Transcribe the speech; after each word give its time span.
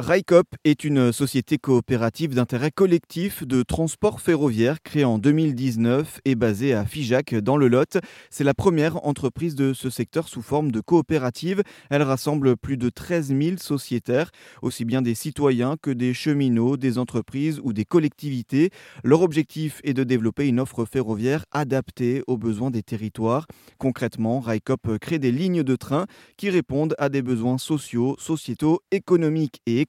RICOP 0.00 0.48
est 0.64 0.82
une 0.82 1.12
société 1.12 1.56
coopérative 1.56 2.34
d'intérêt 2.34 2.72
collectif 2.72 3.46
de 3.46 3.62
transport 3.62 4.20
ferroviaire 4.20 4.82
créée 4.82 5.04
en 5.04 5.18
2019 5.18 6.20
et 6.24 6.34
basée 6.34 6.74
à 6.74 6.84
Figeac 6.84 7.36
dans 7.36 7.56
le 7.56 7.68
Lot. 7.68 7.98
C'est 8.28 8.42
la 8.42 8.54
première 8.54 9.06
entreprise 9.06 9.54
de 9.54 9.72
ce 9.72 9.90
secteur 9.90 10.26
sous 10.26 10.42
forme 10.42 10.72
de 10.72 10.80
coopérative. 10.80 11.62
Elle 11.90 12.02
rassemble 12.02 12.56
plus 12.56 12.76
de 12.76 12.88
13 12.88 13.36
000 13.40 13.56
sociétaires, 13.58 14.32
aussi 14.62 14.84
bien 14.84 15.00
des 15.00 15.14
citoyens 15.14 15.76
que 15.80 15.92
des 15.92 16.12
cheminots, 16.12 16.76
des 16.76 16.98
entreprises 16.98 17.60
ou 17.62 17.72
des 17.72 17.84
collectivités. 17.84 18.70
Leur 19.04 19.22
objectif 19.22 19.80
est 19.84 19.94
de 19.94 20.02
développer 20.02 20.48
une 20.48 20.58
offre 20.58 20.86
ferroviaire 20.86 21.44
adaptée 21.52 22.24
aux 22.26 22.36
besoins 22.36 22.72
des 22.72 22.82
territoires. 22.82 23.46
Concrètement, 23.78 24.40
RICOP 24.40 24.98
crée 24.98 25.20
des 25.20 25.30
lignes 25.30 25.62
de 25.62 25.76
train 25.76 26.06
qui 26.36 26.50
répondent 26.50 26.96
à 26.98 27.08
des 27.08 27.22
besoins 27.22 27.58
sociaux, 27.58 28.16
sociétaux, 28.18 28.80
économiques 28.90 29.60
et 29.66 29.83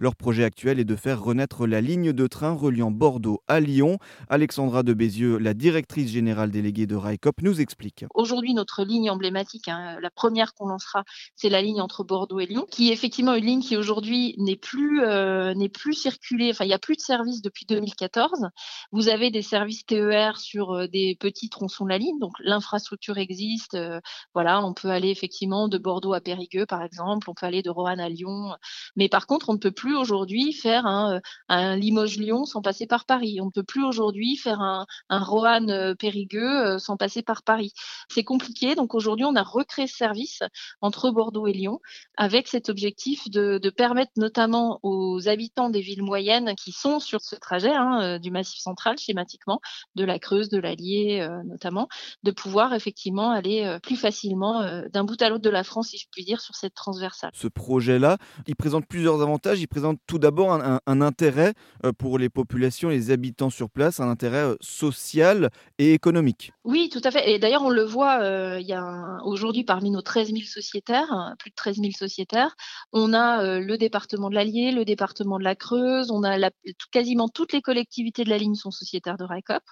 Leur 0.00 0.16
projet 0.16 0.44
actuel 0.44 0.80
est 0.80 0.84
de 0.84 0.96
faire 0.96 1.22
renaître 1.22 1.66
la 1.66 1.80
ligne 1.80 2.12
de 2.12 2.26
train 2.26 2.52
reliant 2.52 2.90
Bordeaux 2.90 3.42
à 3.48 3.60
Lyon. 3.60 3.98
Alexandra 4.28 4.82
de 4.82 4.94
Bézieux, 4.94 5.38
la 5.38 5.54
directrice 5.54 6.10
générale 6.10 6.50
déléguée 6.50 6.86
de 6.86 6.96
RICOP, 6.96 7.42
nous 7.42 7.60
explique. 7.60 8.04
Aujourd'hui, 8.14 8.54
notre 8.54 8.84
ligne 8.84 9.10
emblématique, 9.10 9.68
hein, 9.68 9.98
la 10.00 10.10
première 10.10 10.54
qu'on 10.54 10.66
lancera, 10.66 11.04
c'est 11.34 11.48
la 11.48 11.62
ligne 11.62 11.80
entre 11.80 12.04
Bordeaux 12.04 12.40
et 12.40 12.46
Lyon, 12.46 12.66
qui 12.70 12.90
est 12.90 12.92
effectivement 12.92 13.34
une 13.34 13.44
ligne 13.44 13.60
qui 13.60 13.76
aujourd'hui 13.76 14.34
n'est 14.38 14.56
plus, 14.56 15.02
euh, 15.02 15.54
plus 15.72 15.94
circulée, 15.94 16.50
enfin 16.50 16.64
il 16.64 16.68
n'y 16.68 16.74
a 16.74 16.78
plus 16.78 16.96
de 16.96 17.00
service 17.00 17.42
depuis 17.42 17.66
2014. 17.66 18.48
Vous 18.92 19.08
avez 19.08 19.30
des 19.30 19.42
services 19.42 19.84
TER 19.84 20.38
sur 20.38 20.72
euh, 20.72 20.86
des 20.86 21.16
petits 21.18 21.48
tronçons 21.48 21.84
de 21.84 21.90
la 21.90 21.98
ligne, 21.98 22.18
donc 22.18 22.32
l'infrastructure 22.40 23.18
existe. 23.18 23.74
Euh, 23.74 24.00
voilà, 24.34 24.64
on 24.64 24.74
peut 24.74 24.90
aller 24.90 25.10
effectivement 25.10 25.68
de 25.68 25.78
Bordeaux 25.78 26.14
à 26.14 26.20
Périgueux, 26.20 26.66
par 26.66 26.82
exemple, 26.82 27.28
on 27.30 27.34
peut 27.34 27.46
aller 27.46 27.62
de 27.62 27.70
Roanne 27.70 28.00
à 28.00 28.08
Lyon. 28.08 28.54
Mais 28.96 29.08
par 29.08 29.26
contre, 29.26 29.50
on 29.50 29.54
ne 29.54 29.58
peut 29.58 29.70
plus 29.70 29.96
aujourd'hui 29.96 30.52
faire 30.52 30.86
un, 30.86 31.20
euh, 31.50 31.76
Limoges-Lyon 31.76 32.44
sans 32.44 32.62
passer 32.62 32.86
par 32.86 33.04
Paris. 33.04 33.38
On 33.40 33.46
ne 33.46 33.50
peut 33.50 33.62
plus 33.62 33.84
aujourd'hui 33.84 34.36
faire 34.36 34.60
un, 34.60 34.86
un 35.08 35.20
Roanne-Périgueux 35.20 36.74
euh, 36.74 36.78
sans 36.78 36.96
passer 36.96 37.22
par 37.22 37.42
Paris. 37.42 37.72
C'est 38.08 38.24
compliqué. 38.24 38.74
Donc 38.74 38.94
aujourd'hui, 38.94 39.24
on 39.24 39.36
a 39.36 39.42
recréé 39.42 39.86
ce 39.86 39.96
service 39.96 40.42
entre 40.80 41.10
Bordeaux 41.10 41.46
et 41.46 41.52
Lyon 41.52 41.80
avec 42.16 42.48
cet 42.48 42.68
objectif 42.68 43.30
de, 43.30 43.60
permettre 43.76 44.12
notamment 44.16 44.80
aux 44.82 45.28
habitants 45.28 45.68
des 45.68 45.80
villes 45.80 46.02
moyennes 46.02 46.54
qui 46.56 46.72
sont 46.72 46.98
sur 46.98 47.20
ce 47.20 47.36
trajet 47.36 47.74
hein, 47.74 48.00
euh, 48.00 48.18
du 48.18 48.30
Massif 48.30 48.60
central 48.60 48.96
schématiquement, 48.96 49.60
de 49.96 50.04
la 50.04 50.18
Creuse, 50.18 50.48
de 50.48 50.58
l'Allier 50.58 51.26
notamment, 51.44 51.88
de 52.22 52.30
pouvoir 52.30 52.72
effectivement 52.72 53.30
aller 53.30 53.78
plus 53.82 53.96
facilement 53.96 54.82
d'un 54.90 55.04
bout 55.04 55.20
à 55.20 55.28
l'autre 55.28 55.42
de 55.42 55.50
la 55.50 55.64
France, 55.64 55.88
si 55.88 55.98
je 55.98 56.06
puis 56.10 56.24
dire, 56.24 56.40
sur 56.40 56.54
cette 56.54 56.74
transversale. 56.74 57.30
Ce 57.34 57.48
projet-là, 57.48 58.18
il 58.46 58.56
présente 58.56 58.85
plusieurs 58.86 59.20
avantages. 59.22 59.60
Il 59.60 59.66
présente 59.66 59.98
tout 60.06 60.18
d'abord 60.18 60.52
un, 60.52 61.00
intérêt 61.00 61.54
euh, 61.84 61.92
pour 61.92 62.18
les 62.18 62.28
populations, 62.28 62.88
les 62.88 63.10
habitants 63.10 63.50
sur 63.50 63.68
place, 63.68 64.00
un 64.00 64.08
intérêt 64.08 64.44
euh, 64.44 64.56
social 64.60 65.50
et 65.78 65.92
économique. 65.92 66.52
Oui, 66.64 66.88
tout 66.90 67.00
à 67.04 67.10
fait. 67.10 67.30
Et 67.30 67.38
d'ailleurs, 67.38 67.62
on 67.62 67.70
le 67.70 67.84
voit, 67.84 68.20
euh, 68.22 68.58
il 68.60 68.66
y 68.66 68.72
a 68.72 69.18
aujourd'hui 69.24 69.64
parmi 69.64 69.90
nos 69.90 70.02
13 70.02 70.28
000 70.28 70.40
sociétaires, 70.44 71.34
plus 71.38 71.50
de 71.50 71.54
13 71.54 71.76
000 71.76 71.90
sociétaires, 71.92 72.54
on 72.92 73.12
a 73.12 73.58
le 73.58 73.76
département 73.76 74.30
de 74.30 74.34
l'Allier, 74.34 74.72
le 74.72 74.84
département 74.84 75.38
de 75.38 75.44
la 75.44 75.54
Creuse, 75.54 76.10
on 76.10 76.24
a 76.24 76.50
quasiment 76.90 77.28
toutes 77.28 77.52
les 77.52 77.62
collectivités 77.62 78.24
de 78.24 78.30
la 78.30 78.38
ligne 78.38 78.54
sont 78.54 78.70
sociétaires 78.70 79.16
de 79.16 79.24
RICOP. 79.24 79.62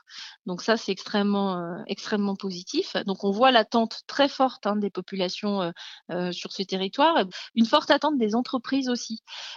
Donc 0.47 0.63
ça, 0.63 0.77
c'est 0.77 0.93
extrêmement, 0.93 1.83
extrêmement 1.87 2.37
positif. 2.37 2.97
Donc 3.07 3.25
on 3.25 3.31
voit 3.31 3.51
l'attente 3.51 4.03
très 4.07 4.29
forte 4.29 4.67
hein, 4.67 4.77
des 4.77 4.91
populations 4.91 5.73
sur 6.33 6.53
ce 6.53 6.63
territoire, 6.63 7.25
une 7.55 7.67
forte 7.67 7.91
attente 7.91 8.19
des 8.19 8.35
entreprises 8.35 8.89
aussi. 8.89 9.04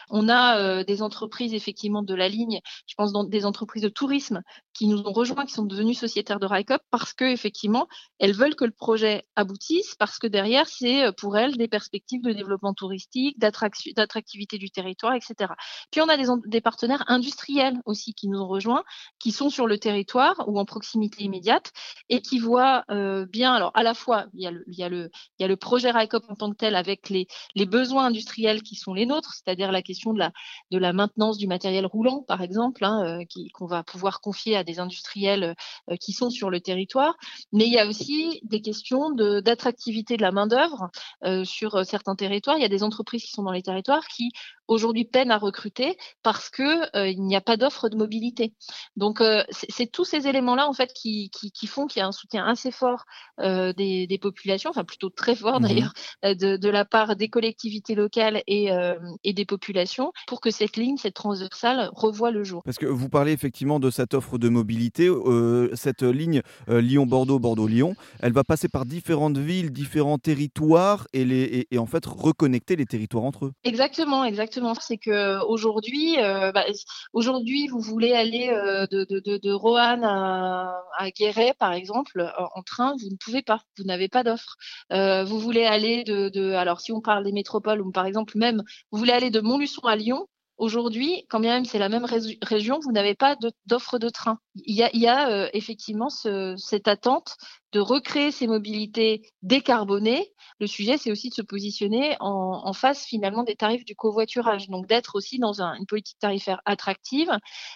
On 0.10 0.30
a 0.30 0.58
euh, 0.58 0.84
des 0.84 1.02
entreprises 1.02 1.54
effectivement 1.54 2.04
de 2.04 2.16
la 2.16 2.30
ligne, 2.30 2.60
je 2.88 2.96
pense 2.96 3.12
des 3.30 3.46
entreprises 3.46 3.84
de 3.84 3.90
tourisme 3.90 4.42
qui 4.74 4.88
nous 4.88 5.00
ont 5.00 5.12
rejoints, 5.12 5.46
qui 5.46 5.54
sont 5.54 5.66
devenues 5.66 5.94
sociétaires 5.94 6.40
de 6.40 6.46
RICOP 6.46 6.82
parce 6.92 7.14
que 7.14 7.26
effectivement 7.26 7.88
elles 8.20 8.34
veulent 8.34 8.56
que 8.56 8.66
le 8.66 8.72
projet 8.72 9.24
aboutisse, 9.36 9.96
parce 9.96 10.20
que 10.20 10.28
derrière 10.28 10.68
c'est 10.68 11.06
euh, 11.06 11.12
pour 11.12 11.38
elles 11.38 11.58
des 11.58 11.68
perspectives 11.68 12.22
de 12.22 12.32
développement 12.32 12.74
touristique, 12.74 13.40
d'attractivité 13.40 14.58
du 14.58 14.70
territoire, 14.70 15.14
etc. 15.14 15.54
Puis 15.92 16.02
on 16.02 16.10
a 16.10 16.18
des, 16.46 16.62
partenaires 16.62 17.04
industriels 17.08 17.80
aussi 17.86 18.14
qui 18.14 18.28
nous 18.28 18.40
ont 18.40 18.48
rejoints, 18.48 18.84
qui 19.20 19.32
sont 19.32 19.50
sur 19.50 19.68
le 19.68 19.78
territoire 19.78 20.36
ou 20.48 20.60
en 20.60 20.66
proximité 20.66 21.24
immédiate 21.24 21.72
et 22.10 22.22
qui 22.22 22.40
voient 22.40 22.84
euh, 22.92 23.26
bien, 23.26 23.54
alors 23.54 23.72
à 23.74 23.84
la 23.84 23.94
fois 23.94 24.26
il 24.34 24.42
y 24.42 24.84
a 24.84 24.90
le, 24.90 25.56
projet 25.56 25.92
RICOP 25.92 26.24
en 26.30 26.36
tant 26.36 26.52
que 26.52 26.58
tel 26.58 26.76
avec 26.76 27.10
les 27.10 27.66
besoins 27.66 28.06
industriels 28.06 28.62
qui 28.62 28.76
sont 28.76 28.94
les 28.94 29.06
nôtres, 29.06 29.34
c'est-à-dire 29.38 29.72
la 29.72 29.82
question 29.82 30.14
de 30.14 30.20
la, 30.20 30.32
de 30.72 30.78
la 30.78 30.94
maintenance 30.94 31.38
du 31.38 31.48
matériel 31.48 31.86
roulant, 31.86 32.24
par 32.28 32.42
exemple, 32.42 32.84
hein, 32.84 33.22
euh, 33.22 33.24
qu'on 33.54 33.68
va 33.68 33.84
pouvoir 33.84 34.22
confier 34.22 34.56
à 34.56 34.64
des 34.64 34.80
industriels 34.80 35.56
euh, 35.90 35.96
qui 35.96 36.14
sont 36.14 36.30
sur 36.30 36.50
le 36.50 36.60
territoire. 36.60 37.16
Mais 37.52 37.66
il 37.66 37.74
y 37.74 37.80
a 37.80 37.88
aussi 37.88 38.40
des 38.44 38.62
questions 38.62 39.12
d'attractivité 39.12 40.18
de, 40.18 40.22
la 40.22 40.32
main-d'œuvre 40.32 40.90
euh, 41.24 41.44
sur 41.44 41.86
certains 41.86 42.16
territoires. 42.16 42.58
Il 42.58 42.62
y 42.62 42.66
a 42.66 42.70
des 42.70 42.84
entreprises 42.84 43.24
qui 43.24 43.32
sont 43.32 43.44
dans 43.44 43.52
les 43.52 43.64
territoires 43.64 44.08
qui 44.08 44.32
aujourd'hui 44.68 45.06
peinent 45.06 45.32
à 45.32 45.38
recruter 45.38 45.98
parce 46.24 46.50
que 46.50 47.08
il 47.10 47.24
n'y 47.24 47.38
a 47.38 47.42
pas 47.42 47.56
d'offre 47.56 47.88
de 47.88 47.96
mobilité. 47.96 48.54
Donc 48.98 49.24
c'est 49.50 49.90
tous 49.90 50.04
ces 50.04 50.28
éléments-là 50.28 50.68
en 50.68 50.74
fait 50.74 50.92
qui, 50.94 51.30
qui, 51.30 51.68
font 51.68 51.88
qu'il 51.88 52.02
y 52.02 52.04
a 52.04 52.08
un 52.08 52.12
soutien 52.12 52.46
assez 52.46 52.72
fort 52.72 53.06
des, 53.40 54.08
des, 54.08 54.18
populations, 54.18 54.70
enfin 54.70 54.84
plutôt 54.84 55.10
très 55.10 55.36
fort 55.36 55.62
mmh 55.62 55.64
d'ailleurs, 55.64 55.94
de, 56.24 56.58
de, 56.58 56.70
la 56.70 56.84
part 56.84 57.16
des 57.16 57.30
collectivités 57.30 57.96
locales 57.96 58.44
et, 58.46 59.27
et 59.28 59.34
des 59.34 59.46
populations 59.46 60.14
pour 60.26 60.40
que 60.40 60.50
cette 60.50 60.78
ligne, 60.78 60.96
cette 60.96 61.14
transversale, 61.14 61.90
revoie 61.94 62.32
le 62.32 62.46
jour. 62.46 62.64
Parce 62.64 62.78
que 62.78 62.86
vous 62.86 63.10
parlez 63.10 63.34
effectivement 63.34 63.80
de 63.80 63.92
cette 63.92 64.14
offre 64.14 64.38
de 64.38 64.48
mobilité. 64.48 65.08
Euh, 65.10 65.70
cette 65.76 66.02
ligne 66.02 66.42
euh, 66.70 66.80
Lyon-Bordeaux, 66.80 67.38
Bordeaux-Lyon, 67.38 67.96
elle 68.22 68.32
va 68.32 68.46
passer 68.46 68.70
par 68.70 68.86
différentes 68.86 69.38
villes, 69.38 69.72
différents 69.72 70.18
territoires 70.18 71.08
et, 71.12 71.26
les, 71.26 71.68
et, 71.70 71.78
en 71.78 71.86
fait 71.86 72.06
reconnecter 72.06 72.78
les 72.78 72.86
territoires 72.86 73.26
entre 73.26 73.48
eux. 73.48 73.52
Exactement, 73.66 74.24
exactement. 74.24 74.74
C'est 74.80 74.98
que 74.98 75.44
aujourd'hui, 75.46 76.16
euh, 76.20 76.54
bah, 76.54 76.64
aujourd'hui, 77.12 77.68
vous 77.68 77.82
voulez 77.82 78.14
aller 78.14 78.48
de, 78.48 79.06
de, 79.10 79.20
de, 79.20 79.38
de, 79.38 79.52
Roanne 79.52 80.06
à, 80.06 80.74
à 80.98 81.12
Guéret, 81.12 81.54
par 81.60 81.74
exemple, 81.74 82.32
en 82.56 82.62
train, 82.62 82.96
vous 83.02 83.10
ne 83.10 83.18
pouvez 83.18 83.42
pas. 83.42 83.60
Vous 83.78 83.84
n'avez 83.84 84.08
pas 84.08 84.24
d'offre. 84.24 84.56
vous 84.90 85.40
voulez 85.40 85.66
aller 85.66 86.06
de, 86.06 86.30
de, 86.30 86.54
alors 86.54 86.80
si 86.80 86.94
on 86.94 87.02
parle 87.02 87.26
des 87.26 87.34
métropoles 87.34 87.82
ou 87.82 87.92
par 87.92 88.06
exemple 88.06 88.38
même, 88.38 88.64
vous 88.92 89.00
voulez 89.00 89.07
aller 89.12 89.30
de 89.30 89.40
Montluçon 89.40 89.82
à 89.86 89.96
Lyon, 89.96 90.28
Aujourd'hui, 90.58 91.24
quand 91.30 91.40
bien 91.40 91.54
même 91.54 91.66
c'est 91.66 91.78
la 91.78 91.88
même 91.88 92.06
région, 92.42 92.80
vous 92.80 92.92
n'avez 92.92 93.14
pas 93.14 93.36
d'offre 93.68 94.00
de, 94.00 94.10
train. 94.10 94.40
Il 94.56 94.76
y 94.76 95.08
a, 95.08 95.30
euh, 95.30 95.50
effectivement 95.54 96.10
ce, 96.10 96.56
cette 96.58 96.88
attente 96.88 97.38
de 97.74 97.80
recréer 97.80 98.32
ces 98.32 98.48
mobilités 98.48 99.22
décarbonées. 99.42 100.32
Le 100.60 100.68
sujet, 100.68 100.98
c'est 100.98 101.12
aussi 101.12 101.30
de 101.30 101.34
se 101.34 101.42
positionner 101.42 102.16
en, 102.20 102.74
face 102.74 103.06
finalement 103.06 103.44
des 103.44 103.56
tarifs 103.56 103.86
du 103.86 103.96
covoiturage. 103.96 104.68
Donc 104.70 104.88
d'être 104.88 105.16
aussi 105.16 105.40
dans 105.40 105.62
un, 105.62 105.76
une 105.76 105.86
politique 105.86 106.20
tarifaire 106.20 106.62
attractive, 106.66 107.30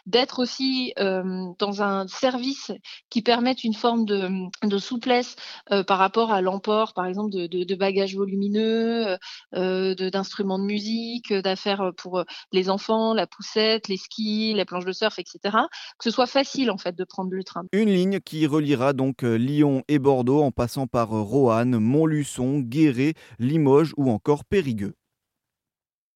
d'être 0.06 0.40
aussi 0.40 0.94
euh, 1.00 1.46
dans 1.59 1.81
un 1.81 2.07
service 2.07 2.72
qui 3.09 3.22
permette 3.22 3.63
une 3.63 3.74
forme 3.74 4.06
de, 4.06 4.78
souplesse 4.78 5.35
euh, 5.72 5.84
par 5.84 5.97
rapport 5.97 6.31
à 6.31 6.41
l'emport, 6.41 6.94
par 6.94 7.06
exemple, 7.06 7.31
de, 7.31 7.75
bagages 7.75 8.16
volumineux, 8.16 9.18
euh, 9.56 9.96
d'instruments 9.96 10.59
de, 10.59 10.66
musique, 10.66 11.34
d'affaires 11.34 11.91
pour 11.97 12.23
les 12.52 12.69
enfants, 12.69 13.13
la 13.13 13.28
poussette, 13.28 13.88
les 13.88 13.97
skis, 13.97 14.53
les 14.53 14.66
planches 14.66 14.85
de 14.85 14.91
surf, 14.91 15.19
etc. 15.19 15.58
Que 15.97 16.03
ce 16.03 16.12
soit 16.12 16.28
facile 16.28 16.72
en 16.72 16.78
fait 16.78 16.96
de 16.96 17.03
prendre 17.03 17.31
le 17.31 17.44
train. 17.44 17.63
Une 17.72 17.90
ligne 17.90 18.19
qui 18.19 18.46
reliera 18.47 18.94
donc 18.94 19.23
euh, 19.23 19.38
Et 19.87 19.99
Bordeaux 19.99 20.41
en 20.41 20.51
passant 20.51 20.87
par 20.87 21.09
Roanne, 21.09 21.77
Montluçon, 21.77 22.59
Guéret, 22.59 23.13
Limoges 23.39 23.93
ou 23.97 24.09
encore 24.09 24.45
Périgueux. 24.45 24.95